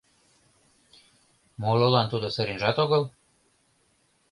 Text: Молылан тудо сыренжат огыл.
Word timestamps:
Молылан 1.61 2.07
тудо 2.11 2.27
сыренжат 2.35 2.77
огыл. 2.83 3.03